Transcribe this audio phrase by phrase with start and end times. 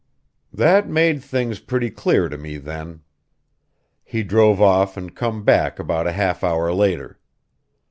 [0.51, 3.01] "That made things pretty clear to me then.
[4.03, 7.19] He drove off and come back about a half hour later.